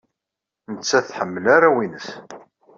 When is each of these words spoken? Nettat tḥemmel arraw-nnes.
Nettat 0.73 1.05
tḥemmel 1.09 1.45
arraw-nnes. 1.55 2.07